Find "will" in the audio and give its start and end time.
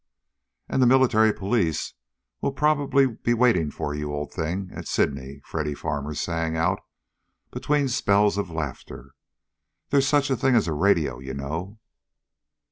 2.41-2.53